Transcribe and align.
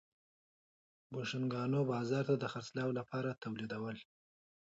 بوشونګانو 1.11 1.79
بازار 1.91 2.23
ته 2.29 2.35
د 2.39 2.45
خرڅلاو 2.51 2.95
لپاره 2.99 3.39
تولیدول. 3.43 3.97